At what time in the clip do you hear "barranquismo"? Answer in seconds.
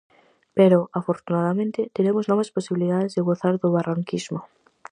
3.77-4.39